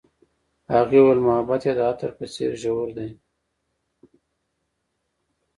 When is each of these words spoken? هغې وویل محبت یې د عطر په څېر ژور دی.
هغې 0.73 0.99
وویل 1.01 1.19
محبت 1.27 1.61
یې 1.67 1.73
د 1.75 1.79
عطر 1.89 2.09
په 2.17 2.25
څېر 2.33 2.51
ژور 2.61 2.87
دی. 2.97 3.09